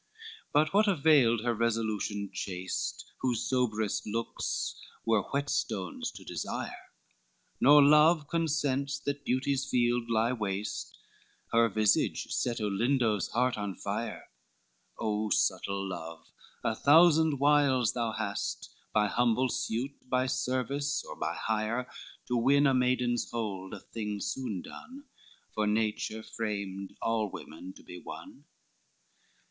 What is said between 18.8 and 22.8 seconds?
By humble suit, by service, or by hire, To win a